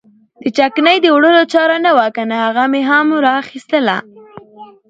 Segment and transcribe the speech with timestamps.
[0.41, 3.97] د چکنۍ د وړلو چاره نه وه کنه هغه مې هم را اخیستله.